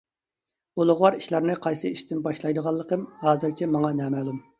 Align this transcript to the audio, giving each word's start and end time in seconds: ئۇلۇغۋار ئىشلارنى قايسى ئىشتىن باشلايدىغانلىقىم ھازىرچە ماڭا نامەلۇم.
ئۇلۇغۋار 0.79 1.17
ئىشلارنى 1.17 1.57
قايسى 1.65 1.91
ئىشتىن 1.97 2.23
باشلايدىغانلىقىم 2.29 3.05
ھازىرچە 3.27 3.69
ماڭا 3.77 3.93
نامەلۇم. 4.01 4.41